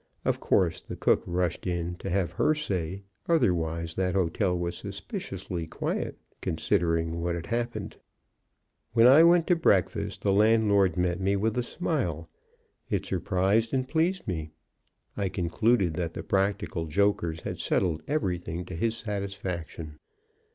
[0.25, 5.67] Of course, the cook rushed in to have her say; otherwise, that hotel was suspiciously
[5.67, 7.97] quiet, considering what had happened.
[8.93, 12.27] When I went to breakfast the landlord met me with a smile;
[12.89, 14.49] it surprised and pleased me.
[15.15, 19.99] I concluded that the practical jokers had settled everything to his satisfaction.